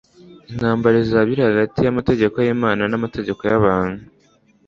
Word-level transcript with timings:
Intambara 0.51 0.95
izaba 1.03 1.27
iri 1.33 1.41
hagati 1.49 1.77
yamategeko 1.81 2.35
yImana 2.45 2.81
namategeko 2.85 3.41
yabantu 3.51 4.01